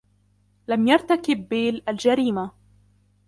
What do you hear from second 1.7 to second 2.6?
الجريمة.